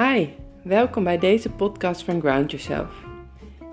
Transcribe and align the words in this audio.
Hi, 0.00 0.26
welkom 0.62 1.04
bij 1.04 1.18
deze 1.18 1.50
podcast 1.50 2.02
van 2.02 2.20
Ground 2.20 2.50
Yourself. 2.50 2.88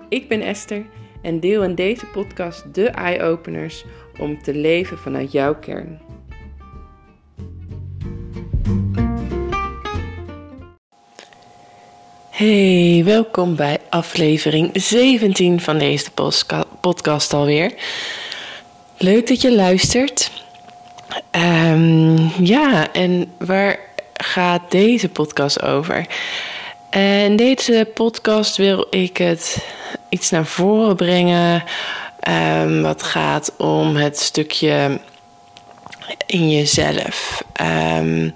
Ik 0.08 0.28
ben 0.28 0.40
Esther 0.40 0.86
en 1.22 1.40
deel 1.40 1.62
in 1.62 1.74
deze 1.74 2.06
podcast 2.06 2.74
de 2.74 2.88
eye-openers 2.88 3.84
om 4.18 4.42
te 4.42 4.54
leven 4.54 4.98
vanuit 4.98 5.32
jouw 5.32 5.54
kern. 5.54 6.00
Hey, 12.30 13.02
welkom 13.04 13.56
bij 13.56 13.78
aflevering 13.90 14.70
17 14.72 15.60
van 15.60 15.78
deze 15.78 16.10
podcast 16.80 17.32
alweer. 17.32 17.72
Leuk 18.98 19.26
dat 19.26 19.40
je 19.40 19.54
luistert. 19.54 20.44
Um, 21.32 22.30
ja, 22.44 22.92
en 22.92 23.32
waar 23.38 23.87
gaat 24.28 24.70
deze 24.70 25.08
podcast 25.08 25.62
over? 25.62 26.06
En 26.90 27.36
deze 27.36 27.88
podcast 27.94 28.56
wil 28.56 28.86
ik 28.90 29.16
het 29.16 29.58
iets 30.08 30.30
naar 30.30 30.46
voren 30.46 30.96
brengen. 30.96 31.62
Um, 32.28 32.82
wat 32.82 33.02
gaat 33.02 33.52
om 33.56 33.96
het 33.96 34.18
stukje 34.18 35.00
in 36.26 36.50
jezelf. 36.50 37.44
Um, 37.96 38.24
uh, 38.24 38.32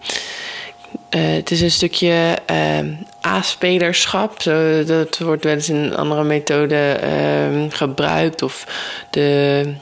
het 1.11 1.51
is 1.51 1.61
een 1.61 1.71
stukje 1.71 2.39
uh, 2.51 2.79
A-spelerschap. 3.27 4.43
Dat 4.87 5.19
wordt 5.19 5.45
wel 5.45 5.55
eens 5.55 5.69
in 5.69 5.77
een 5.77 5.97
andere 5.97 6.25
methode 6.25 6.99
gebruikt. 7.69 8.43
Of 8.43 8.67
de 9.11 9.75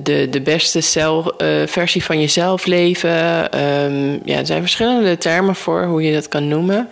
de, 0.00 0.28
de 0.30 0.40
beste 0.40 0.80
zelf, 0.80 1.26
uh, 1.38 1.66
versie 1.66 2.04
van 2.04 2.20
jezelf 2.20 2.66
leven. 2.66 3.60
Um, 3.60 4.20
ja, 4.24 4.38
er 4.38 4.46
zijn 4.46 4.60
verschillende 4.60 5.18
termen 5.18 5.54
voor 5.54 5.84
hoe 5.84 6.02
je 6.02 6.12
dat 6.12 6.28
kan 6.28 6.48
noemen. 6.48 6.88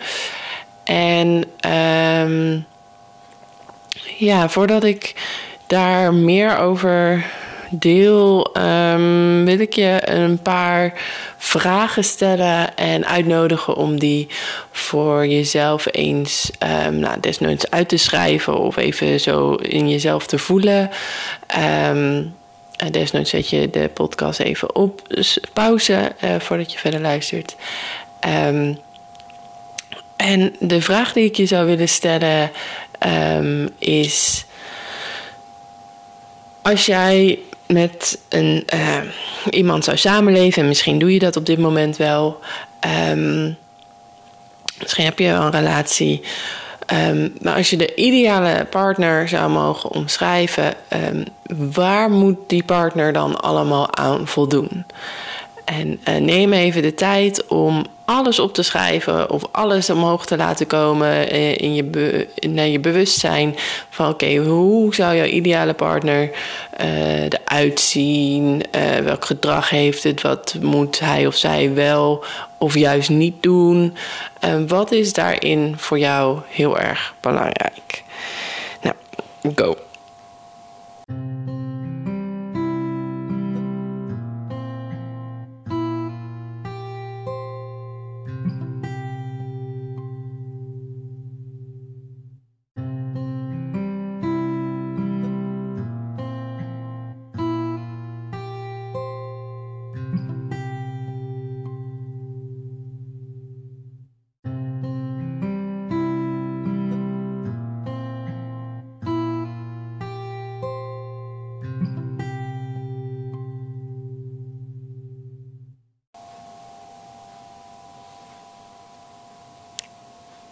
En 0.83 1.43
um, 2.27 2.65
ja, 4.17 4.49
voordat 4.49 4.83
ik 4.83 5.13
daar 5.67 6.13
meer 6.13 6.57
over 6.57 7.25
deel, 7.69 8.57
um, 8.57 9.45
wil 9.45 9.59
ik 9.59 9.73
je 9.73 10.01
een 10.03 10.41
paar 10.41 10.93
vragen 11.37 12.03
stellen 12.03 12.75
en 12.75 13.05
uitnodigen 13.05 13.75
om 13.75 13.99
die 13.99 14.27
voor 14.71 15.27
jezelf 15.27 15.87
eens, 15.91 16.51
um, 16.87 16.95
nou, 16.95 17.19
desnoods 17.19 17.69
uit 17.69 17.89
te 17.89 17.97
schrijven 17.97 18.59
of 18.59 18.77
even 18.77 19.19
zo 19.19 19.53
in 19.53 19.89
jezelf 19.89 20.25
te 20.25 20.37
voelen. 20.37 20.89
Um, 21.89 22.39
desnoods 22.91 23.29
zet 23.29 23.49
je 23.49 23.69
de 23.69 23.89
podcast 23.93 24.39
even 24.39 24.75
op 24.75 25.01
dus 25.07 25.39
pauze 25.53 26.11
uh, 26.23 26.35
voordat 26.39 26.71
je 26.71 26.77
verder 26.77 26.99
luistert. 26.99 27.55
Um, 28.47 28.79
en 30.15 30.55
de 30.59 30.81
vraag 30.81 31.13
die 31.13 31.25
ik 31.25 31.35
je 31.35 31.45
zou 31.45 31.65
willen 31.65 31.89
stellen 31.89 32.51
um, 33.37 33.69
is: 33.79 34.45
als 36.61 36.85
jij 36.85 37.39
met 37.67 38.19
een, 38.29 38.67
uh, 38.73 38.97
iemand 39.49 39.83
zou 39.83 39.97
samenleven, 39.97 40.61
en 40.61 40.67
misschien 40.67 40.99
doe 40.99 41.13
je 41.13 41.19
dat 41.19 41.35
op 41.35 41.45
dit 41.45 41.57
moment 41.57 41.97
wel, 41.97 42.39
misschien 44.79 45.05
heb 45.05 45.19
je 45.19 45.27
wel 45.27 45.41
een 45.41 45.51
relatie. 45.51 46.21
Um, 46.93 47.33
maar 47.41 47.55
als 47.55 47.69
je 47.69 47.77
de 47.77 47.95
ideale 47.95 48.65
partner 48.69 49.27
zou 49.27 49.51
mogen 49.51 49.89
omschrijven, 49.89 50.73
um, 51.13 51.23
waar 51.71 52.09
moet 52.09 52.37
die 52.47 52.63
partner 52.63 53.13
dan 53.13 53.41
allemaal 53.41 53.95
aan 53.95 54.27
voldoen? 54.27 54.85
En 55.79 55.99
uh, 56.09 56.15
neem 56.15 56.53
even 56.53 56.81
de 56.81 56.93
tijd 56.93 57.47
om 57.47 57.85
alles 58.05 58.39
op 58.39 58.53
te 58.53 58.63
schrijven 58.63 59.29
of 59.29 59.43
alles 59.51 59.89
omhoog 59.89 60.25
te 60.25 60.37
laten 60.37 60.67
komen 60.67 61.29
in 61.57 61.75
je, 61.75 62.27
naar 62.49 62.67
je 62.67 62.79
bewustzijn. 62.79 63.55
Van 63.89 64.09
oké, 64.09 64.35
hoe 64.35 64.95
zou 64.95 65.15
jouw 65.15 65.25
ideale 65.25 65.73
partner 65.73 66.31
uh, 66.81 67.23
eruit 67.23 67.79
zien? 67.79 68.63
Welk 69.03 69.25
gedrag 69.25 69.69
heeft 69.69 70.03
het? 70.03 70.21
Wat 70.21 70.55
moet 70.61 70.99
hij 70.99 71.27
of 71.27 71.35
zij 71.35 71.73
wel 71.73 72.23
of 72.57 72.75
juist 72.75 73.09
niet 73.09 73.43
doen? 73.43 73.95
En 74.39 74.67
wat 74.67 74.91
is 74.91 75.13
daarin 75.13 75.73
voor 75.77 75.99
jou 75.99 76.39
heel 76.47 76.79
erg 76.79 77.13
belangrijk? 77.21 78.03
Nou, 78.81 78.95
go. 79.55 79.75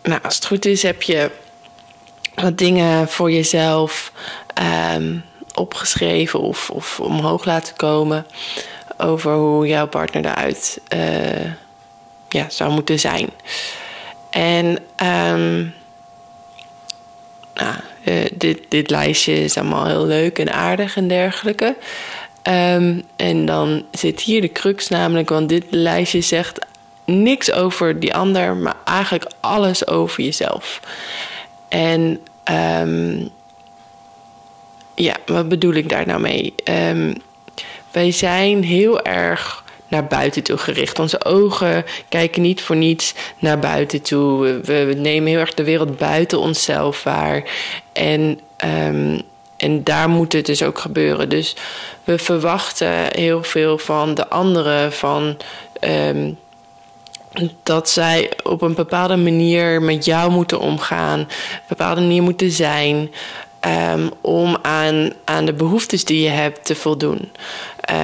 Nou, 0.10 0.22
als 0.24 0.36
het 0.36 0.46
goed 0.46 0.66
is, 0.66 0.84
heb 0.84 1.02
je 1.02 1.32
wat 2.36 2.58
dingen 2.58 3.08
voor 3.08 3.32
jezelf 3.32 4.12
um, 4.96 5.24
opgeschreven 5.54 6.40
of, 6.40 6.70
of, 6.70 7.00
omhoog 7.00 7.46
laten 7.46 7.76
komen 7.76 8.26
over 8.98 9.34
hoe 9.34 9.68
jouw 9.68 9.88
partner 9.88 10.26
eruit 10.26 10.82
uh, 10.94 11.52
ja, 12.30 12.50
zou 12.50 12.72
moeten 12.72 13.00
zijn. 13.00 13.30
En 14.30 14.66
um, 15.36 15.74
nou, 17.54 17.76
uh, 18.04 18.26
dit, 18.34 18.60
dit 18.70 18.90
lijstje 18.90 19.44
is 19.44 19.58
allemaal 19.58 19.86
heel 19.86 20.06
leuk 20.06 20.40
en 20.40 20.54
aardig 20.54 20.96
en 20.96 21.08
dergelijke. 21.08 21.76
Um, 22.44 23.04
en 23.16 23.46
dan 23.46 23.86
zit 23.92 24.20
hier 24.20 24.42
de 24.42 24.52
crux 24.52 24.88
namelijk, 24.88 25.30
want 25.30 25.50
dit 25.50 25.66
lijstje 25.70 26.22
zegt 26.22 26.60
niks 27.10 27.52
over 27.52 28.00
die 28.00 28.16
ander, 28.16 28.56
maar 28.56 28.76
eigenlijk 28.86 29.32
alles 29.40 29.88
over 29.88 30.24
jezelf. 30.24 30.80
En 31.68 32.20
um, 32.82 33.30
ja, 34.96 35.16
wat 35.26 35.50
bedoel 35.50 35.74
ik 35.74 35.90
daar 35.90 36.08
nou 36.08 36.20
mee? 36.20 36.54
Um, 36.64 37.16
wij 37.92 38.12
zijn 38.12 38.64
heel 38.64 39.02
erg 39.02 39.64
naar 39.88 40.08
buiten 40.08 40.44
toe 40.44 40.58
gericht. 40.58 41.00
Onze 41.00 41.26
ogen 41.26 41.86
kijken 42.10 42.42
niet 42.42 42.62
voor 42.62 42.76
niets 42.76 43.14
naar 43.40 43.60
buiten 43.60 44.02
toe. 44.02 44.60
We, 44.64 44.94
nemen 44.98 45.30
heel 45.30 45.40
erg 45.40 45.54
de 45.54 45.64
wereld 45.64 45.98
buiten 45.98 46.40
onszelf 46.40 47.04
waar. 47.04 47.44
En, 47.94 48.40
um, 48.66 49.22
en 49.58 49.84
daar 49.84 50.10
moet 50.10 50.34
het 50.34 50.46
dus 50.46 50.64
ook 50.64 50.80
gebeuren. 50.80 51.30
Dus 51.30 51.56
we 52.04 52.18
verwachten 52.18 53.08
heel 53.12 53.44
veel 53.44 53.78
van 53.78 54.14
de 54.14 54.30
anderen, 54.30 54.94
van 54.94 55.38
dat 57.64 57.90
zij 57.90 58.32
op 58.44 58.62
een 58.62 58.74
bepaalde 58.74 59.16
manier 59.16 59.82
met 59.82 60.06
jou 60.06 60.32
moeten 60.32 60.60
omgaan, 60.60 61.20
een 61.20 61.28
bepaalde 61.68 62.02
manier 62.02 62.24
moeten 62.24 62.52
zijn. 62.52 63.12
Um, 63.94 64.12
om 64.22 64.58
aan, 64.62 65.12
aan 65.26 65.46
de 65.46 65.54
behoeftes 65.54 66.06
die 66.06 66.22
je 66.22 66.30
hebt 66.30 66.66
te 66.66 66.76
voldoen. 66.76 67.32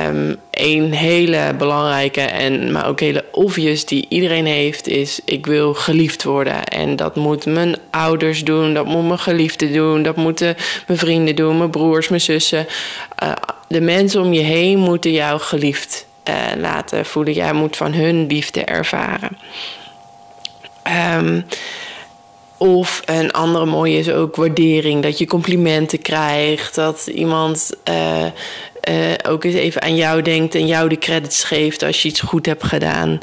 Um, 0.07 0.35
een 0.51 0.93
hele 0.93 1.53
belangrijke 1.57 2.21
en 2.21 2.71
maar 2.71 2.87
ook 2.87 2.99
hele 2.99 3.25
obvious 3.31 3.85
die 3.85 4.05
iedereen 4.09 4.45
heeft 4.45 4.87
is: 4.87 5.19
ik 5.25 5.45
wil 5.45 5.73
geliefd 5.73 6.23
worden. 6.23 6.63
En 6.63 6.95
dat 6.95 7.15
moet 7.15 7.45
mijn 7.45 7.75
ouders 7.89 8.43
doen, 8.43 8.73
dat 8.73 8.85
moet 8.85 9.07
mijn 9.07 9.19
geliefde 9.19 9.71
doen, 9.71 10.03
dat 10.03 10.15
moeten 10.15 10.55
mijn 10.87 10.99
vrienden 10.99 11.35
doen, 11.35 11.57
mijn 11.57 11.69
broers, 11.69 12.07
mijn 12.07 12.21
zussen. 12.21 12.67
Uh, 13.23 13.31
de 13.67 13.81
mensen 13.81 14.21
om 14.21 14.33
je 14.33 14.41
heen 14.41 14.79
moeten 14.79 15.11
jou 15.11 15.39
geliefd 15.39 16.05
uh, 16.29 16.35
laten 16.57 17.05
voelen. 17.05 17.33
Jij 17.33 17.53
moet 17.53 17.77
van 17.77 17.93
hun 17.93 18.27
liefde 18.27 18.63
ervaren. 18.63 19.37
Um, 21.17 21.45
of 22.57 23.01
een 23.05 23.31
andere 23.31 23.65
mooie 23.65 23.97
is 23.97 24.09
ook 24.09 24.35
waardering. 24.35 25.03
Dat 25.03 25.17
je 25.17 25.27
complimenten 25.27 26.01
krijgt. 26.01 26.75
Dat 26.75 27.07
iemand 27.07 27.71
uh, 27.89 28.25
uh, 28.89 29.13
ook 29.27 29.43
eens 29.43 29.55
even 29.55 29.81
aan 29.81 29.95
jou 29.95 30.21
denkt 30.21 30.55
en 30.55 30.67
jou 30.67 30.89
de 30.89 30.97
credits 30.97 31.43
geeft 31.43 31.83
als 31.83 32.01
je 32.01 32.09
iets 32.09 32.19
goed 32.19 32.45
hebt 32.45 32.63
gedaan. 32.63 33.19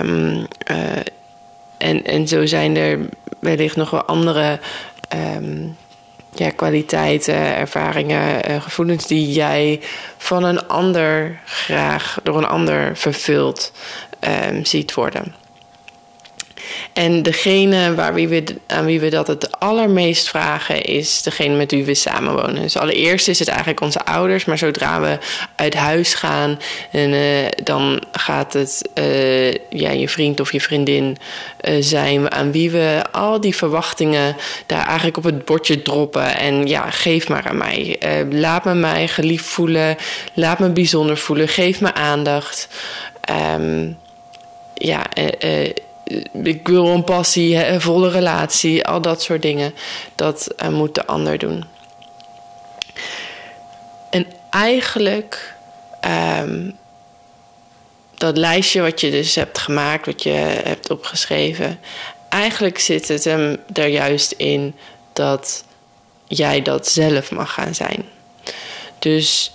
Um, 0.00 0.46
en, 1.78 2.04
en 2.04 2.28
zo 2.28 2.46
zijn 2.46 2.76
er 2.76 2.98
wellicht 3.38 3.76
nog 3.76 3.90
wel 3.90 4.04
andere 4.04 4.60
um, 5.36 5.76
ja, 6.34 6.50
kwaliteiten, 6.50 7.56
ervaringen, 7.56 8.50
uh, 8.50 8.62
gevoelens 8.62 9.06
die 9.06 9.32
jij 9.32 9.80
van 10.16 10.44
een 10.44 10.68
ander 10.68 11.40
graag 11.44 12.18
door 12.22 12.36
een 12.36 12.46
ander 12.46 12.96
vervuld 12.96 13.72
um, 14.48 14.64
ziet 14.64 14.94
worden. 14.94 15.41
En 16.92 17.22
degene 17.22 17.94
waar 17.94 18.14
wie 18.14 18.28
we, 18.28 18.44
aan 18.66 18.84
wie 18.84 19.00
we 19.00 19.08
dat 19.08 19.26
het 19.26 19.60
allermeest 19.60 20.28
vragen 20.28 20.82
is 20.82 21.22
degene 21.22 21.56
met 21.56 21.70
wie 21.70 21.84
we 21.84 21.94
samenwonen. 21.94 22.62
Dus 22.62 22.76
allereerst 22.76 23.28
is 23.28 23.38
het 23.38 23.48
eigenlijk 23.48 23.80
onze 23.80 24.04
ouders, 24.04 24.44
maar 24.44 24.58
zodra 24.58 25.00
we 25.00 25.18
uit 25.56 25.74
huis 25.74 26.14
gaan, 26.14 26.58
en, 26.90 27.10
uh, 27.10 27.46
dan 27.64 28.02
gaat 28.12 28.52
het 28.52 28.90
uh, 28.94 29.52
ja, 29.52 29.90
je 29.90 30.08
vriend 30.08 30.40
of 30.40 30.52
je 30.52 30.60
vriendin 30.60 31.16
uh, 31.60 31.76
zijn 31.80 32.32
aan 32.32 32.52
wie 32.52 32.70
we 32.70 33.02
al 33.12 33.40
die 33.40 33.56
verwachtingen 33.56 34.36
daar 34.66 34.86
eigenlijk 34.86 35.16
op 35.16 35.24
het 35.24 35.44
bordje 35.44 35.82
droppen. 35.82 36.36
En 36.36 36.66
ja, 36.66 36.90
geef 36.90 37.28
maar 37.28 37.48
aan 37.48 37.56
mij. 37.56 37.98
laat 38.30 38.64
me 38.64 38.74
mij 38.74 39.08
geliefd 39.08 39.44
voelen. 39.44 39.96
Laat 40.34 40.58
me 40.58 40.68
bijzonder 40.68 41.16
voelen. 41.16 41.48
Geef 41.48 41.80
me 41.80 41.94
aandacht. 41.94 42.68
Um, 43.56 43.98
ja, 44.74 45.06
ik 46.42 46.68
wil 46.68 46.86
een 46.86 47.04
passie, 47.04 47.66
een 47.66 47.80
volle 47.80 48.10
relatie, 48.10 48.84
al 48.84 49.00
dat 49.00 49.22
soort 49.22 49.42
dingen. 49.42 49.74
Dat 50.14 50.48
uh, 50.62 50.68
moet 50.68 50.94
de 50.94 51.06
ander 51.06 51.38
doen. 51.38 51.64
En 54.10 54.26
eigenlijk, 54.50 55.54
um, 56.40 56.76
dat 58.14 58.36
lijstje 58.36 58.80
wat 58.80 59.00
je 59.00 59.10
dus 59.10 59.34
hebt 59.34 59.58
gemaakt, 59.58 60.06
wat 60.06 60.22
je 60.22 60.60
hebt 60.64 60.90
opgeschreven, 60.90 61.78
eigenlijk 62.28 62.78
zit 62.78 63.08
het 63.08 63.24
hem 63.24 63.56
er 63.72 63.86
juist 63.86 64.32
in 64.32 64.74
dat 65.12 65.64
jij 66.26 66.62
dat 66.62 66.88
zelf 66.88 67.30
mag 67.30 67.52
gaan 67.52 67.74
zijn. 67.74 68.04
Dus 68.98 69.52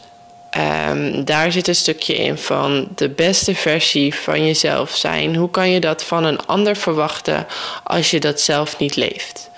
Um, 0.57 1.25
daar 1.25 1.51
zit 1.51 1.67
een 1.67 1.75
stukje 1.75 2.15
in 2.15 2.37
van 2.37 2.87
de 2.95 3.09
beste 3.09 3.55
versie 3.55 4.15
van 4.15 4.45
jezelf 4.45 4.95
zijn. 4.95 5.35
Hoe 5.35 5.49
kan 5.49 5.69
je 5.69 5.79
dat 5.79 6.03
van 6.03 6.23
een 6.23 6.45
ander 6.45 6.75
verwachten 6.75 7.47
als 7.83 8.11
je 8.11 8.19
dat 8.19 8.41
zelf 8.41 8.77
niet 8.77 8.95
leeft? 8.95 9.49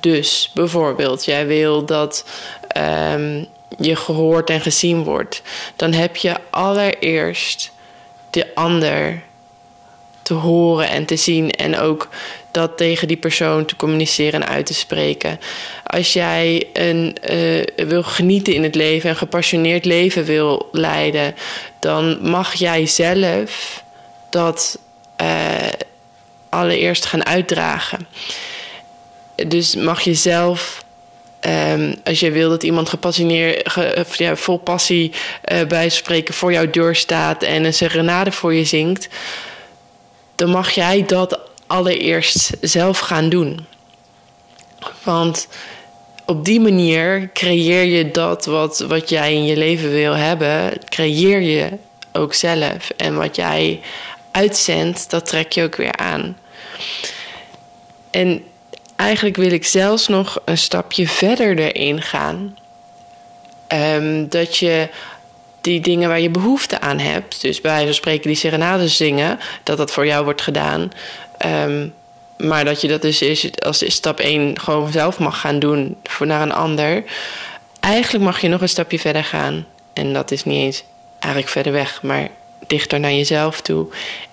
Dus 0.00 0.50
bijvoorbeeld, 0.54 1.24
jij 1.24 1.46
wil 1.46 1.84
dat 1.84 2.24
um, 2.76 3.46
je 3.78 3.96
gehoord 3.96 4.50
en 4.50 4.60
gezien 4.60 5.04
wordt. 5.04 5.42
Dan 5.76 5.92
heb 5.92 6.16
je 6.16 6.34
allereerst 6.50 7.70
de 8.30 8.54
ander 8.54 9.22
te 10.22 10.34
horen 10.34 10.88
en 10.88 11.04
te 11.04 11.16
zien 11.16 11.50
en 11.50 11.78
ook 11.78 12.08
dat 12.56 12.76
tegen 12.76 13.08
die 13.08 13.16
persoon 13.16 13.64
te 13.64 13.76
communiceren 13.76 14.42
en 14.42 14.48
uit 14.48 14.66
te 14.66 14.74
spreken. 14.74 15.40
Als 15.84 16.12
jij 16.12 16.66
een, 16.72 17.16
uh, 17.30 17.62
wil 17.88 18.02
genieten 18.02 18.54
in 18.54 18.62
het 18.62 18.74
leven, 18.74 19.10
een 19.10 19.16
gepassioneerd 19.16 19.84
leven 19.84 20.24
wil 20.24 20.68
leiden, 20.72 21.34
dan 21.80 22.30
mag 22.30 22.54
jij 22.54 22.86
zelf 22.86 23.82
dat 24.30 24.78
uh, 25.20 25.68
allereerst 26.48 27.06
gaan 27.06 27.26
uitdragen. 27.26 28.06
Dus 29.46 29.74
mag 29.74 30.00
je 30.00 30.14
zelf. 30.14 30.84
Um, 31.40 31.94
als 32.04 32.20
je 32.20 32.30
wil 32.30 32.48
dat 32.50 32.62
iemand 32.62 32.88
gepassioneerd, 32.88 33.70
ge, 33.70 34.04
ja, 34.16 34.36
vol 34.36 34.58
passie 34.58 35.12
uh, 35.52 35.64
bij 35.64 35.88
spreken 35.88 36.34
voor 36.34 36.52
jouw 36.52 36.70
deur 36.70 36.94
staat 36.94 37.42
en 37.42 37.64
een 37.64 37.74
serenade 37.74 38.32
voor 38.32 38.54
je 38.54 38.64
zingt, 38.64 39.08
dan 40.34 40.50
mag 40.50 40.70
jij 40.70 41.04
dat 41.06 41.45
allereerst 41.66 42.50
zelf 42.60 42.98
gaan 42.98 43.28
doen. 43.28 43.66
Want 45.02 45.48
op 46.24 46.44
die 46.44 46.60
manier 46.60 47.30
creëer 47.32 47.84
je 47.84 48.10
dat 48.10 48.44
wat, 48.44 48.78
wat 48.78 49.08
jij 49.08 49.34
in 49.34 49.44
je 49.44 49.56
leven 49.56 49.90
wil 49.90 50.12
hebben, 50.12 50.72
creëer 50.88 51.40
je 51.40 51.68
ook 52.12 52.34
zelf. 52.34 52.90
En 52.96 53.16
wat 53.16 53.36
jij 53.36 53.80
uitzendt, 54.30 55.10
dat 55.10 55.26
trek 55.26 55.52
je 55.52 55.62
ook 55.62 55.76
weer 55.76 55.96
aan. 55.96 56.36
En 58.10 58.44
eigenlijk 58.96 59.36
wil 59.36 59.50
ik 59.50 59.66
zelfs 59.66 60.08
nog 60.08 60.40
een 60.44 60.58
stapje 60.58 61.08
verder 61.08 61.58
erin 61.58 62.02
gaan. 62.02 62.58
Um, 63.68 64.28
dat 64.28 64.56
je 64.56 64.88
die 65.60 65.80
dingen 65.80 66.08
waar 66.08 66.20
je 66.20 66.30
behoefte 66.30 66.80
aan 66.80 66.98
hebt, 66.98 67.40
dus 67.40 67.60
bij 67.60 67.70
wijze 67.70 67.86
van 67.86 67.94
spreken 67.94 68.26
die 68.26 68.36
serenades 68.36 68.96
zingen, 68.96 69.38
dat 69.62 69.76
dat 69.76 69.90
voor 69.90 70.06
jou 70.06 70.24
wordt 70.24 70.42
gedaan. 70.42 70.90
Um, 71.44 71.94
maar 72.36 72.64
dat 72.64 72.80
je 72.80 72.88
dat 72.88 73.02
dus 73.02 73.22
is, 73.22 73.60
als 73.60 73.84
stap 73.86 74.20
1 74.20 74.60
gewoon 74.60 74.92
zelf 74.92 75.18
mag 75.18 75.40
gaan 75.40 75.58
doen 75.58 75.96
voor 76.02 76.26
naar 76.26 76.42
een 76.42 76.52
ander. 76.52 77.04
Eigenlijk 77.80 78.24
mag 78.24 78.40
je 78.40 78.48
nog 78.48 78.60
een 78.60 78.68
stapje 78.68 78.98
verder 78.98 79.24
gaan. 79.24 79.66
En 79.92 80.12
dat 80.12 80.30
is 80.30 80.44
niet 80.44 80.56
eens 80.56 80.84
eigenlijk 81.18 81.52
verder 81.52 81.72
weg, 81.72 82.02
maar 82.02 82.28
dichter 82.66 83.00
naar 83.00 83.12
jezelf 83.12 83.60
toe. 83.60 83.86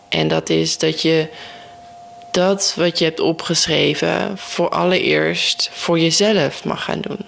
En 0.10 0.28
dat 0.28 0.50
is 0.50 0.78
dat 0.78 1.02
je 1.02 1.28
dat 2.32 2.74
wat 2.78 3.00
je 3.00 3.06
hebt 3.06 3.20
opgeschreven 3.20 4.38
voor 4.38 4.70
allereerst 4.70 5.70
voor 5.74 6.00
jezelf 6.00 6.64
mag 6.64 6.84
gaan 6.84 7.02
doen. 7.02 7.20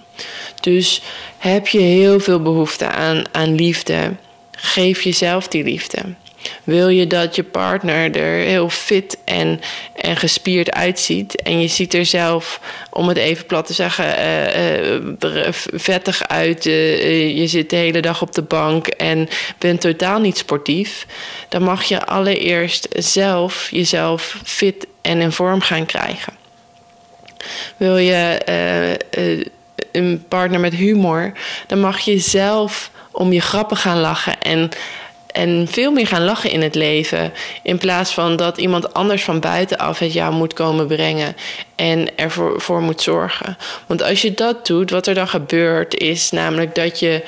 Dus 0.60 1.02
heb 1.38 1.66
je 1.66 1.78
heel 1.78 2.20
veel 2.20 2.42
behoefte 2.42 2.86
aan, 2.90 3.24
aan 3.32 3.54
liefde, 3.54 4.12
geef 4.50 5.02
jezelf 5.02 5.48
die 5.48 5.64
liefde. 5.64 5.98
Wil 6.64 6.88
je 6.88 7.06
dat 7.06 7.36
je 7.36 7.42
partner 7.42 8.16
er 8.16 8.46
heel 8.46 8.68
fit 8.68 9.18
en, 9.24 9.60
en 9.94 10.16
gespierd 10.16 10.70
uitziet 10.70 11.42
en 11.42 11.60
je 11.60 11.68
ziet 11.68 11.94
er 11.94 12.06
zelf, 12.06 12.60
om 12.90 13.08
het 13.08 13.16
even 13.16 13.46
plat 13.46 13.66
te 13.66 13.72
zeggen, 13.72 14.04
uh, 14.04 14.94
uh, 14.94 15.48
vettig 15.74 16.28
uit. 16.28 16.66
Uh, 16.66 17.38
je 17.38 17.46
zit 17.46 17.70
de 17.70 17.76
hele 17.76 18.00
dag 18.00 18.22
op 18.22 18.32
de 18.32 18.42
bank 18.42 18.86
en 18.86 19.28
bent 19.58 19.80
totaal 19.80 20.20
niet 20.20 20.38
sportief. 20.38 21.06
Dan 21.48 21.62
mag 21.62 21.84
je 21.84 22.06
allereerst 22.06 22.88
zelf 22.90 23.68
jezelf 23.70 24.38
fit 24.44 24.86
en 25.00 25.20
in 25.20 25.32
vorm 25.32 25.60
gaan 25.60 25.86
krijgen. 25.86 26.32
Wil 27.76 27.96
je 27.96 28.40
een 29.92 30.24
partner 30.28 30.60
met 30.60 30.74
humor, 30.74 31.32
dan 31.66 31.80
mag 31.80 32.00
je 32.00 32.18
zelf 32.18 32.90
om 33.10 33.32
je 33.32 33.40
grappen 33.40 33.76
gaan 33.76 34.00
lachen 34.00 34.40
en 34.40 34.68
en 35.36 35.66
veel 35.68 35.92
meer 35.92 36.06
gaan 36.06 36.24
lachen 36.24 36.50
in 36.50 36.62
het 36.62 36.74
leven. 36.74 37.32
In 37.62 37.78
plaats 37.78 38.14
van 38.14 38.36
dat 38.36 38.58
iemand 38.58 38.94
anders 38.94 39.24
van 39.24 39.40
buitenaf 39.40 39.98
het 39.98 40.12
jou 40.12 40.34
moet 40.34 40.52
komen 40.52 40.86
brengen 40.86 41.36
en 41.74 42.16
ervoor 42.16 42.60
voor 42.60 42.80
moet 42.80 43.02
zorgen. 43.02 43.56
Want 43.86 44.02
als 44.02 44.22
je 44.22 44.34
dat 44.34 44.66
doet, 44.66 44.90
wat 44.90 45.06
er 45.06 45.14
dan 45.14 45.28
gebeurt, 45.28 45.94
is 46.00 46.30
namelijk 46.30 46.74
dat 46.74 46.98
je 46.98 47.22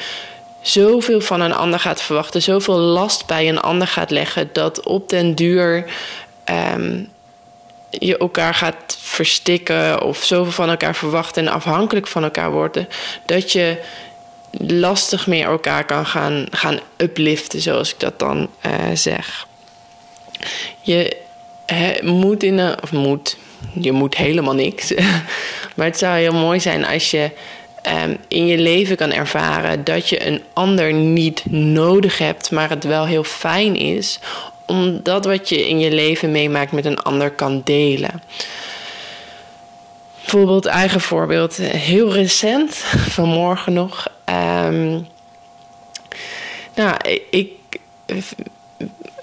zoveel 0.61 1.21
van 1.21 1.41
een 1.41 1.55
ander 1.55 1.81
gaat 1.81 2.03
verwachten, 2.03 2.43
zoveel 2.43 2.77
last 2.77 3.27
bij 3.27 3.49
een 3.49 3.61
ander 3.61 3.87
gaat 3.87 4.11
leggen, 4.11 4.51
dat 4.53 4.85
op 4.85 5.09
den 5.09 5.35
duur 5.35 5.85
um, 6.75 7.09
je 7.91 8.19
elkaar 8.19 8.55
gaat 8.55 8.99
verstikken 9.01 10.03
of 10.03 10.25
zoveel 10.25 10.53
van 10.53 10.69
elkaar 10.69 10.95
verwachten 10.95 11.47
en 11.47 11.53
afhankelijk 11.53 12.07
van 12.07 12.23
elkaar 12.23 12.51
worden, 12.51 12.89
dat 13.27 13.53
je 13.53 13.77
lastig 14.59 15.27
meer 15.27 15.47
elkaar 15.47 15.85
kan 15.85 16.07
gaan, 16.07 16.47
gaan 16.51 16.79
upliften, 16.97 17.61
zoals 17.61 17.93
ik 17.93 18.01
dat 18.01 18.19
dan 18.19 18.49
uh, 18.67 18.73
zeg. 18.95 19.47
Je 20.81 21.17
moet 22.03 22.43
in. 22.43 22.61
Of 22.83 22.93
moet. 22.93 23.37
Je 23.81 23.93
moet 23.93 24.17
helemaal 24.17 24.55
niks. 24.55 24.93
maar 25.77 25.87
het 25.87 25.99
zou 25.99 26.19
heel 26.19 26.33
mooi 26.33 26.61
zijn 26.61 26.87
als 26.87 27.11
je 27.11 27.31
um, 28.05 28.17
in 28.29 28.47
je 28.47 28.59
leven 28.59 28.97
kan 28.97 29.13
ervaren 29.13 29.85
dat 29.85 30.09
je 30.09 30.27
een 30.27 30.43
ander 30.53 30.93
niet 30.93 31.51
nodig 31.51 32.19
hebt, 32.19 32.51
maar 32.51 32.71
het 32.71 32.85
wel 32.85 33.07
heel 33.07 33.25
fijn 33.25 33.77
is 33.77 34.19
om 34.67 35.01
dat 35.03 35.25
wat 35.25 35.49
je 35.49 35.69
in 35.69 35.79
je 35.79 35.91
leven 35.91 36.31
meemaakt 36.31 36.73
met 36.73 36.85
een 36.85 36.99
ander 36.99 37.31
kan 37.31 37.61
delen. 37.65 38.23
Bijvoorbeeld 40.31 40.67
eigen 40.67 41.01
voorbeeld, 41.01 41.57
heel 41.57 42.13
recent, 42.13 42.75
vanmorgen 43.17 43.73
nog. 43.73 44.07
Um, 44.65 45.07
nou, 46.75 46.97
ik 47.31 47.51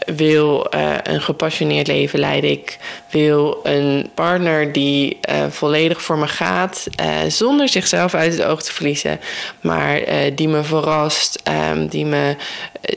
wil 0.06 0.68
uh, 0.76 0.96
een 1.04 1.22
gepassioneerd 1.22 1.88
leven 1.88 2.20
leiden. 2.20 2.50
Ik 2.50 2.78
wil 3.10 3.60
een 3.64 4.10
partner 4.14 4.72
die 4.72 5.20
uh, 5.30 5.46
volledig 5.50 6.02
voor 6.02 6.18
me 6.18 6.28
gaat, 6.28 6.88
uh, 7.02 7.18
zonder 7.28 7.70
zichzelf 7.70 8.14
uit 8.14 8.32
het 8.32 8.44
oog 8.44 8.64
te 8.64 8.74
verliezen, 8.74 9.20
maar 9.62 10.00
die 10.36 10.48
me 10.48 10.64
verrast, 10.64 11.42
um, 11.72 11.88
die 11.88 12.06
me, 12.06 12.36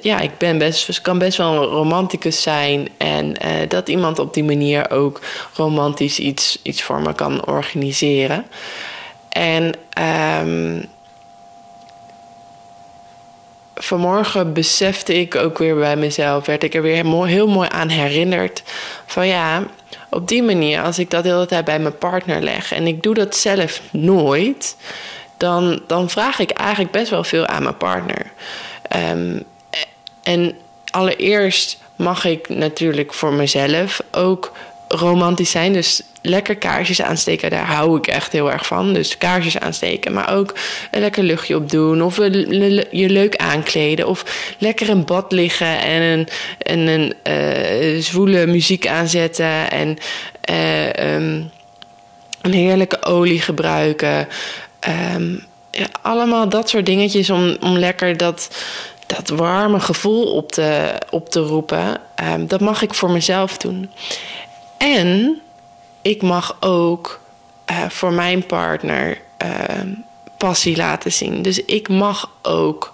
ja, 0.01 0.21
ik 0.21 0.39
ben 0.39 0.59
best, 0.59 1.01
kan 1.01 1.19
best 1.19 1.37
wel 1.37 1.53
een 1.53 1.69
romanticus 1.69 2.43
zijn 2.43 2.89
en 2.97 3.35
dat 3.69 3.89
iemand 3.89 4.19
op 4.19 4.35
die 4.35 4.45
manier 4.45 4.91
ook 4.91 5.21
romantisch 5.55 6.19
iets, 6.19 6.59
iets 6.63 6.83
voor 6.83 7.01
me 7.01 7.15
kan 7.15 7.47
organiseren. 7.47 8.45
En 9.29 9.75
um, 10.47 10.89
vanmorgen 13.79 14.53
besefte 14.53 15.15
ik 15.21 15.35
ook 15.35 15.59
weer 15.59 15.75
bij 15.75 15.97
mezelf, 15.97 16.47
werd 16.47 16.63
ik 16.63 16.75
er 16.75 16.83
weer 16.83 17.05
heel 17.27 17.49
mooi 17.49 17.69
aan 17.73 17.89
herinnerd. 17.89 18.63
Van 19.07 19.27
ja, 19.27 19.63
op 20.11 20.29
die 20.29 20.43
manier, 20.43 20.83
als 20.83 20.99
ik 20.99 21.11
dat 21.11 21.23
de 21.23 21.29
hele 21.29 21.47
tijd 21.47 21.65
bij 21.65 21.79
mijn 21.79 21.99
partner 21.99 22.43
leg 22.43 22.73
en 22.73 22.87
ik 22.87 23.03
doe 23.03 23.15
dat 23.15 23.37
zelf 23.37 23.81
nooit, 23.91 24.77
dan, 25.37 25.83
dan 25.87 26.11
vraag 26.11 26.39
ik 26.39 26.51
eigenlijk 26.51 26.91
best 26.91 27.11
wel 27.11 27.25
veel 27.25 27.47
aan 27.47 27.63
mijn 27.63 27.77
partner. 27.77 28.33
Um, 28.97 29.45
en 30.23 30.57
allereerst 30.91 31.79
mag 31.97 32.25
ik 32.25 32.49
natuurlijk 32.49 33.15
voor 33.15 33.33
mezelf 33.33 34.03
ook 34.13 34.53
romantisch 34.89 35.51
zijn. 35.51 35.73
Dus 35.73 36.03
lekker 36.23 36.57
kaarsjes 36.57 37.03
aansteken, 37.03 37.51
daar 37.51 37.67
hou 37.67 37.99
ik 37.99 38.07
echt 38.07 38.33
heel 38.33 38.53
erg 38.53 38.67
van. 38.67 38.93
Dus 38.93 39.19
kaarsjes 39.19 39.59
aansteken, 39.59 40.13
maar 40.13 40.35
ook 40.35 40.55
een 40.91 41.01
lekker 41.01 41.23
luchtje 41.23 41.57
op 41.57 41.71
doen. 41.71 42.03
Of 42.03 42.17
je 42.17 43.09
leuk 43.09 43.37
aankleden. 43.37 44.07
Of 44.07 44.25
lekker 44.59 44.89
in 44.89 45.05
bad 45.05 45.33
liggen 45.33 45.81
en 45.81 46.03
een, 46.03 46.29
en 46.59 46.79
een 46.79 47.15
uh, 47.29 48.03
zwoele 48.03 48.47
muziek 48.47 48.87
aanzetten. 48.87 49.71
En 49.71 49.97
uh, 50.51 51.15
um, 51.15 51.51
een 52.43 52.53
heerlijke 52.53 53.03
olie 53.03 53.41
gebruiken. 53.41 54.29
Um, 55.15 55.47
ja, 55.71 55.87
allemaal 56.03 56.49
dat 56.49 56.69
soort 56.69 56.87
dingetjes 56.87 57.31
om, 57.31 57.57
om 57.61 57.77
lekker 57.77 58.17
dat, 58.17 58.65
dat 59.07 59.29
warme 59.29 59.81
gevoel 59.81 60.33
op 60.33 60.53
te, 60.53 60.93
op 61.11 61.31
te 61.31 61.41
roepen. 61.41 62.01
Um, 62.33 62.47
dat 62.47 62.61
mag 62.61 62.83
ik 62.83 62.95
voor 62.95 63.11
mezelf 63.11 63.57
doen. 63.57 63.91
En 64.79 65.41
ik 66.03 66.23
mag 66.23 66.57
ook 66.61 67.21
uh, 67.71 67.89
voor 67.89 68.13
mijn 68.13 68.47
partner 68.47 69.21
uh, 69.43 69.51
passie 70.37 70.77
laten 70.77 71.13
zien. 71.13 71.43
Dus 71.43 71.65
ik 71.65 71.89
mag 71.89 72.31
ook, 72.43 72.93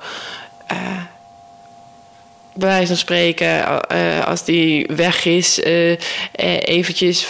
uh, 0.72 1.02
bij 2.52 2.68
wijze 2.68 2.86
van 2.86 2.96
spreken, 2.96 3.86
als 4.26 4.44
die 4.44 4.86
weg 4.86 5.24
is, 5.24 5.60
eventjes 6.60 7.28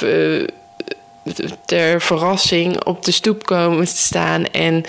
ter 1.65 2.01
verrassing 2.01 2.85
op 2.85 3.05
de 3.05 3.11
stoep 3.11 3.47
komen 3.47 3.85
te 3.85 3.97
staan 3.97 4.47
en 4.47 4.85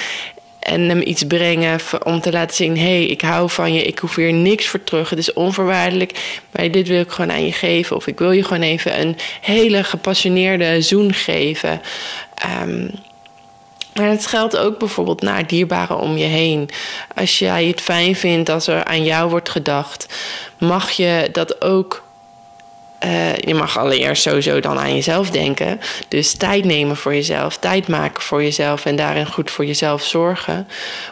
en 0.65 0.81
hem 0.81 1.01
iets 1.01 1.23
brengen 1.23 1.79
om 2.03 2.21
te 2.21 2.31
laten 2.31 2.55
zien: 2.55 2.77
hé, 2.77 2.83
hey, 2.83 3.05
ik 3.05 3.21
hou 3.21 3.49
van 3.49 3.73
je, 3.73 3.83
ik 3.83 3.99
hoef 3.99 4.15
hier 4.15 4.33
niks 4.33 4.67
voor 4.67 4.83
terug. 4.83 5.09
Het 5.09 5.19
is 5.19 5.33
onvoorwaardelijk, 5.33 6.41
maar 6.51 6.71
dit 6.71 6.87
wil 6.87 6.99
ik 6.99 7.11
gewoon 7.11 7.31
aan 7.31 7.45
je 7.45 7.51
geven. 7.51 7.95
Of 7.95 8.07
ik 8.07 8.19
wil 8.19 8.31
je 8.31 8.43
gewoon 8.43 8.61
even 8.61 8.99
een 8.99 9.17
hele 9.41 9.83
gepassioneerde 9.83 10.81
zoen 10.81 11.13
geven. 11.13 11.81
Um, 12.63 12.91
maar 13.93 14.09
het 14.09 14.27
geldt 14.27 14.57
ook 14.57 14.79
bijvoorbeeld 14.79 15.21
naar 15.21 15.47
dierbaren 15.47 15.99
om 15.99 16.17
je 16.17 16.25
heen. 16.25 16.69
Als 17.15 17.39
jij 17.39 17.65
het 17.65 17.81
fijn 17.81 18.15
vindt 18.15 18.49
als 18.49 18.67
er 18.67 18.83
aan 18.83 19.03
jou 19.03 19.29
wordt 19.29 19.49
gedacht, 19.49 20.13
mag 20.57 20.91
je 20.91 21.29
dat 21.31 21.61
ook 21.61 22.04
uh, 23.05 23.35
je 23.35 23.53
mag 23.53 23.77
allereerst 23.77 24.21
sowieso 24.21 24.59
dan 24.59 24.79
aan 24.79 24.95
jezelf 24.95 25.29
denken. 25.29 25.79
Dus 26.07 26.33
tijd 26.33 26.63
nemen 26.63 26.97
voor 26.97 27.13
jezelf, 27.13 27.57
tijd 27.57 27.87
maken 27.87 28.23
voor 28.23 28.43
jezelf 28.43 28.85
en 28.85 28.95
daarin 28.95 29.25
goed 29.25 29.51
voor 29.51 29.65
jezelf 29.65 30.03
zorgen. 30.03 30.67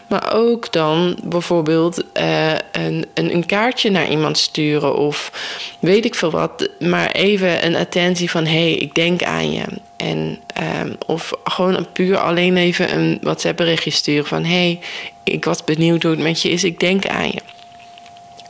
Maar 0.07 0.33
ook 0.33 0.71
dan 0.71 1.17
bijvoorbeeld 1.23 2.03
uh, 2.17 2.51
een, 2.71 3.05
een, 3.13 3.33
een, 3.33 3.45
kaartje 3.45 3.89
naar 3.89 4.09
iemand 4.09 4.37
sturen 4.37 4.95
of 4.95 5.31
weet 5.79 6.05
ik 6.05 6.15
veel 6.15 6.31
wat. 6.31 6.69
Maar 6.79 7.11
even 7.11 7.65
een 7.65 7.75
attentie 7.75 8.29
van 8.29 8.45
hé, 8.45 8.51
hey, 8.51 8.73
ik 8.73 8.95
denk 8.95 9.23
aan 9.23 9.51
je. 9.51 9.63
En, 9.97 10.39
um, 10.81 10.95
of 11.05 11.31
gewoon 11.43 11.87
puur 11.93 12.17
alleen 12.17 12.57
even 12.57 12.97
een 12.97 13.17
WhatsApp 13.21 13.57
berichtje 13.57 13.91
sturen 13.91 14.25
van 14.25 14.45
hey, 14.45 14.79
ik 15.23 15.45
was 15.45 15.63
benieuwd 15.63 16.03
hoe 16.03 16.11
het 16.11 16.21
met 16.21 16.41
je 16.41 16.49
is, 16.49 16.63
ik 16.63 16.79
denk 16.79 17.07
aan 17.07 17.27
je. 17.27 17.41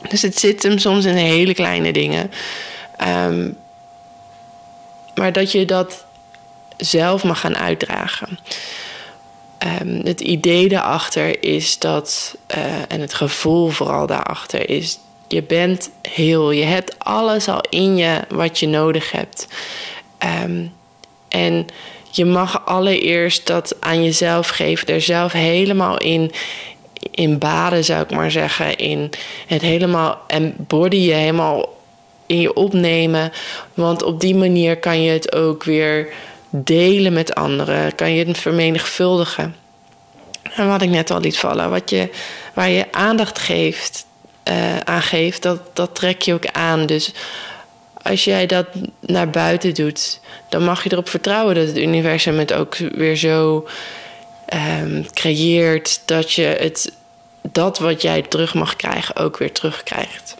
Dus 0.08 0.22
het 0.22 0.38
zit 0.38 0.62
hem 0.62 0.78
soms 0.78 1.04
in 1.04 1.14
hele 1.14 1.54
kleine 1.54 1.92
dingen. 1.92 2.30
Um, 3.00 3.56
maar 5.14 5.32
dat 5.32 5.52
je 5.52 5.64
dat 5.64 6.04
zelf 6.76 7.24
mag 7.24 7.40
gaan 7.40 7.56
uitdragen. 7.56 8.38
Um, 9.82 10.00
het 10.04 10.20
idee 10.20 10.68
daarachter 10.68 11.44
is 11.44 11.78
dat, 11.78 12.36
uh, 12.56 12.64
en 12.88 13.00
het 13.00 13.14
gevoel 13.14 13.68
vooral 13.68 14.06
daarachter 14.06 14.70
is, 14.70 14.98
je 15.28 15.42
bent 15.42 15.90
heel. 16.08 16.50
Je 16.50 16.64
hebt 16.64 16.98
alles 16.98 17.48
al 17.48 17.60
in 17.70 17.96
je 17.96 18.20
wat 18.28 18.58
je 18.58 18.66
nodig 18.66 19.10
hebt. 19.10 19.48
Um, 20.44 20.72
en 21.28 21.66
je 22.10 22.24
mag 22.24 22.66
allereerst 22.66 23.46
dat 23.46 23.76
aan 23.80 24.04
jezelf 24.04 24.48
geven, 24.48 24.86
er 24.86 25.00
zelf 25.00 25.32
helemaal 25.32 25.98
in, 25.98 26.32
in 27.10 27.38
baden, 27.38 27.84
zou 27.84 28.02
ik 28.02 28.10
maar 28.10 28.30
zeggen. 28.30 28.76
In 28.76 29.10
het 29.46 29.62
helemaal 29.62 30.18
embodyen, 30.26 31.18
helemaal 31.18 31.68
in 32.26 32.40
je 32.40 32.54
opnemen. 32.54 33.32
Want 33.74 34.02
op 34.02 34.20
die 34.20 34.34
manier 34.34 34.76
kan 34.76 35.02
je 35.02 35.10
het 35.10 35.34
ook 35.34 35.64
weer 35.64 36.08
delen 36.50 37.12
met 37.12 37.34
anderen. 37.34 37.94
Kan 37.94 38.14
je 38.14 38.26
het 38.26 38.38
vermenigvuldigen. 38.38 39.56
En 40.56 40.68
wat 40.68 40.82
ik 40.82 40.90
net 40.90 41.10
al 41.10 41.20
liet 41.20 41.38
vallen, 41.38 41.70
wat 41.70 41.90
je, 41.90 42.10
waar 42.54 42.68
je 42.70 42.92
aandacht 42.92 43.38
geeft, 43.38 44.06
uh, 44.48 44.76
aan 44.76 45.02
geeft, 45.02 45.42
dat, 45.42 45.60
dat 45.72 45.94
trek 45.94 46.22
je 46.22 46.34
ook 46.34 46.46
aan. 46.46 46.86
Dus 46.86 47.12
als 48.02 48.24
jij 48.24 48.46
dat 48.46 48.66
naar 49.00 49.30
buiten 49.30 49.74
doet, 49.74 50.20
dan 50.48 50.64
mag 50.64 50.84
je 50.84 50.92
erop 50.92 51.08
vertrouwen 51.08 51.54
dat 51.54 51.66
het 51.66 51.78
universum 51.78 52.38
het 52.38 52.52
ook 52.52 52.76
weer 52.76 53.16
zo 53.16 53.68
um, 54.78 55.06
creëert 55.12 56.00
dat 56.04 56.32
je 56.32 56.42
het, 56.42 56.92
dat 57.42 57.78
wat 57.78 58.02
jij 58.02 58.22
terug 58.22 58.54
mag 58.54 58.76
krijgen 58.76 59.16
ook 59.16 59.36
weer 59.36 59.52
terugkrijgt. 59.52 60.36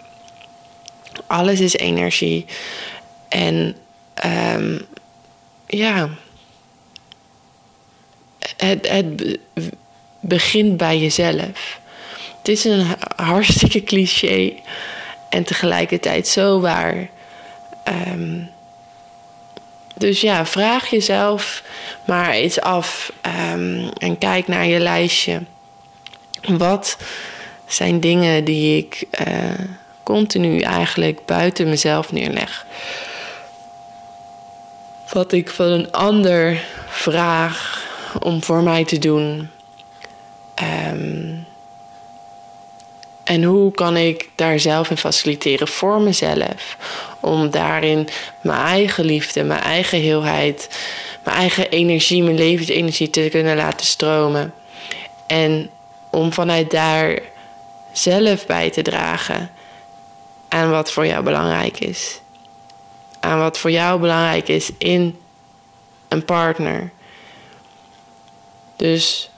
Alles 1.26 1.61
is 1.61 1.76
energie. 1.76 2.44
En 3.28 3.76
um, 4.54 4.87
ja, 5.66 6.09
het, 8.56 8.88
het 8.88 9.38
begint 10.21 10.76
bij 10.76 10.99
jezelf. 10.99 11.80
Het 12.38 12.49
is 12.49 12.64
een 12.64 12.87
hartstikke 13.16 13.83
cliché 13.83 14.52
en 15.30 15.44
tegelijkertijd 15.44 16.28
zo 16.28 16.61
waar. 16.61 17.09
Um, 18.12 18.50
dus 19.97 20.21
ja, 20.21 20.47
vraag 20.47 20.90
jezelf 20.90 21.62
maar 22.06 22.30
eens 22.30 22.61
af 22.61 23.12
um, 23.52 23.88
en 23.99 24.18
kijk 24.18 24.49
naar 24.49 24.66
je 24.66 24.78
lijstje. 24.78 25.42
Wat 26.49 26.97
zijn 27.66 28.00
dingen 28.00 28.44
die 28.44 28.78
ik. 28.78 29.06
Uh, 29.28 29.50
continu 30.05 30.61
eigenlijk 30.61 31.27
buiten 31.27 31.69
mezelf 31.69 32.13
neerleg. 32.13 32.67
Wat 35.13 35.33
ik 35.33 35.51
van 35.51 35.67
een 35.67 35.93
ander 35.93 36.65
vraag 36.89 37.83
om 38.21 38.43
voor 38.43 38.63
mij 38.63 38.85
te 38.85 38.99
doen. 38.99 39.51
Um, 40.91 41.47
en 43.25 43.43
hoe 43.43 43.73
kan 43.73 43.97
ik 43.97 44.29
daar 44.35 44.59
zelf 44.59 44.91
in 44.91 44.97
faciliteren 44.97 45.69
voor 45.69 46.01
mezelf? 46.01 46.77
Om 47.21 47.51
daarin 47.51 48.09
mijn 48.41 48.61
eigen 48.61 49.05
liefde, 49.05 49.43
mijn 49.43 49.61
eigen 49.61 50.01
heelheid, 50.01 50.69
mijn 51.25 51.37
eigen 51.37 51.71
energie, 51.71 52.23
mijn 52.23 52.37
levensenergie 52.37 53.11
te 53.11 53.29
kunnen 53.31 53.57
laten 53.57 53.87
stromen. 53.87 54.55
En 55.27 55.71
om 56.11 56.33
vanuit 56.33 56.71
daar 56.71 57.19
zelf 57.93 58.47
bij 58.47 58.71
te 58.71 58.83
dragen 58.83 59.51
aan 60.55 60.71
wat 60.71 60.93
voor 60.93 61.07
jou 61.07 61.23
belangrijk 61.23 61.81
is. 61.81 62.21
Aan 63.21 63.39
wat 63.39 63.59
voor 63.59 63.71
jou 63.71 64.01
belangrijk 64.01 64.49
is 64.49 64.71
in 64.79 65.19
een 66.09 66.25
partner. 66.25 66.91
Dus 68.77 69.31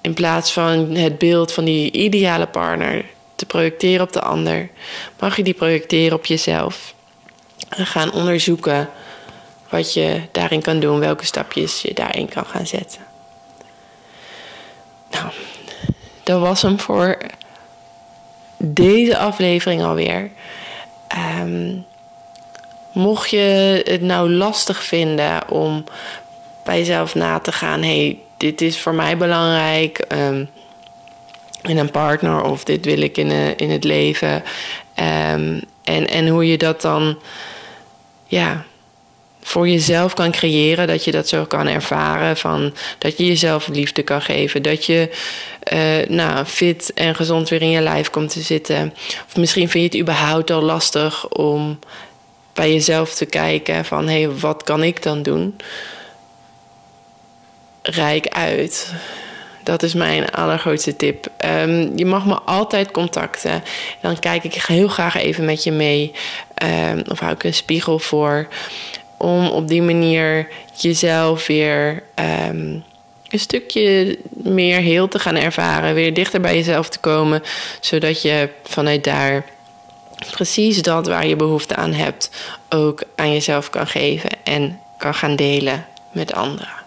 in 0.00 0.14
plaats 0.14 0.52
van 0.52 0.94
het 0.94 1.18
beeld 1.18 1.52
van 1.52 1.64
die 1.64 1.90
ideale 1.90 2.46
partner 2.46 3.04
te 3.34 3.46
projecteren 3.46 4.06
op 4.06 4.12
de 4.12 4.20
ander, 4.20 4.70
mag 5.18 5.36
je 5.36 5.42
die 5.42 5.54
projecteren 5.54 6.16
op 6.16 6.26
jezelf. 6.26 6.94
En 7.68 7.86
gaan 7.86 8.12
onderzoeken 8.12 8.88
wat 9.68 9.92
je 9.92 10.22
daarin 10.32 10.62
kan 10.62 10.80
doen, 10.80 10.98
welke 10.98 11.24
stapjes 11.24 11.82
je 11.82 11.94
daarin 11.94 12.28
kan 12.28 12.46
gaan 12.46 12.66
zetten. 12.66 13.00
Nou, 15.10 15.32
dat 16.22 16.40
was 16.40 16.62
hem 16.62 16.80
voor 16.80 17.16
deze 18.56 19.18
aflevering 19.18 19.82
alweer. 19.82 20.30
Um, 21.40 21.84
mocht 22.92 23.30
je 23.30 23.80
het 23.84 24.02
nou 24.02 24.30
lastig 24.30 24.82
vinden 24.82 25.50
om 25.50 25.84
bij 26.64 26.78
jezelf 26.78 27.14
na 27.14 27.38
te 27.38 27.52
gaan: 27.52 27.82
hey, 27.82 28.18
dit 28.36 28.60
is 28.60 28.80
voor 28.80 28.94
mij 28.94 29.16
belangrijk 29.16 30.04
um, 30.08 30.48
in 31.62 31.78
een 31.78 31.90
partner 31.90 32.42
of 32.42 32.64
dit 32.64 32.84
wil 32.84 33.00
ik 33.00 33.16
in, 33.16 33.30
een, 33.30 33.56
in 33.56 33.70
het 33.70 33.84
leven. 33.84 34.34
Um, 34.34 35.60
en, 35.84 36.08
en 36.08 36.28
hoe 36.28 36.48
je 36.48 36.58
dat 36.58 36.80
dan, 36.80 37.18
ja 38.26 38.64
voor 39.46 39.68
jezelf 39.68 40.14
kan 40.14 40.30
creëren, 40.30 40.86
dat 40.86 41.04
je 41.04 41.10
dat 41.10 41.28
zo 41.28 41.44
kan 41.44 41.66
ervaren, 41.66 42.36
van 42.36 42.74
dat 42.98 43.18
je 43.18 43.26
jezelf 43.26 43.68
liefde 43.68 44.02
kan 44.02 44.22
geven, 44.22 44.62
dat 44.62 44.86
je 44.86 45.10
uh, 45.72 46.08
nou, 46.16 46.44
fit 46.44 46.92
en 46.94 47.14
gezond 47.14 47.48
weer 47.48 47.62
in 47.62 47.70
je 47.70 47.80
lijf 47.80 48.10
komt 48.10 48.32
te 48.32 48.40
zitten. 48.40 48.94
Of 49.26 49.36
misschien 49.36 49.68
vind 49.68 49.84
je 49.84 49.98
het 49.98 50.08
überhaupt 50.08 50.50
al 50.50 50.62
lastig 50.62 51.28
om 51.28 51.78
bij 52.52 52.72
jezelf 52.72 53.14
te 53.14 53.26
kijken 53.26 53.84
van 53.84 54.08
hé, 54.08 54.22
hey, 54.22 54.30
wat 54.30 54.62
kan 54.62 54.82
ik 54.82 55.02
dan 55.02 55.22
doen? 55.22 55.56
Rijk 57.82 58.28
uit. 58.28 58.92
Dat 59.62 59.82
is 59.82 59.94
mijn 59.94 60.30
allergrootste 60.30 60.96
tip. 60.96 61.26
Um, 61.44 61.98
je 61.98 62.06
mag 62.06 62.26
me 62.26 62.34
altijd 62.34 62.90
contacten. 62.90 63.62
Dan 64.02 64.18
kijk 64.18 64.44
ik 64.44 64.54
heel 64.54 64.88
graag 64.88 65.14
even 65.14 65.44
met 65.44 65.64
je 65.64 65.72
mee. 65.72 66.12
ehm, 66.54 67.02
of 67.08 67.18
hou 67.18 67.32
ik 67.32 67.44
een 67.44 67.54
spiegel 67.54 67.98
voor. 67.98 68.48
Om 69.24 69.48
op 69.48 69.68
die 69.68 69.82
manier 69.82 70.48
jezelf 70.74 71.46
weer 71.46 72.02
ehm, 72.14 72.78
een 73.28 73.38
stukje 73.38 74.18
meer 74.30 74.80
heel 74.80 75.08
te 75.08 75.18
gaan 75.18 75.36
ervaren. 75.36 75.94
Weer 75.94 76.14
dichter 76.14 76.40
bij 76.40 76.54
jezelf 76.54 76.88
te 76.88 76.98
komen. 76.98 77.42
Zodat 77.80 78.22
je 78.22 78.48
vanuit 78.64 79.04
daar 79.04 79.44
precies 80.30 80.82
dat 80.82 81.06
waar 81.06 81.26
je 81.26 81.36
behoefte 81.36 81.76
aan 81.76 81.92
hebt 81.92 82.30
ook 82.68 83.02
aan 83.16 83.32
jezelf 83.32 83.70
kan 83.70 83.86
geven 83.86 84.30
en 84.44 84.80
kan 84.98 85.14
gaan 85.14 85.36
delen 85.36 85.86
met 86.12 86.34
anderen. 86.34 86.82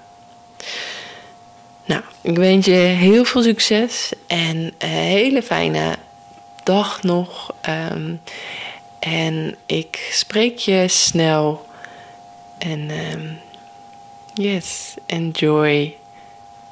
Nou, 1.85 2.01
ik 2.21 2.37
wens 2.37 2.65
je 2.65 2.71
heel 2.71 3.25
veel 3.25 3.41
succes 3.41 4.11
en 4.27 4.73
een 4.77 4.89
hele 4.89 5.43
fijne 5.43 5.95
dag 6.63 7.03
nog. 7.03 7.53
Ehm, 7.61 8.13
en 8.99 9.55
ik 9.65 10.09
spreek 10.11 10.57
je 10.57 10.87
snel. 10.87 11.66
En 12.59 12.91
um, 12.91 13.39
yes, 14.35 14.97
enjoy 15.09 15.95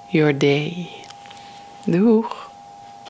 your 0.09 0.33
day. 0.33 0.89
Doeg! 1.85 2.44